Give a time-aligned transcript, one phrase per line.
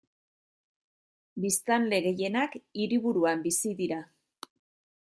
[1.45, 4.03] Biztanle gehienak hiriburuan bizi dira.